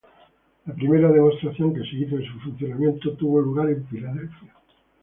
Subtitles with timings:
[0.65, 4.51] La primera demostración que se hizo de su funcionamiento tuvo lugar en Filadelfia.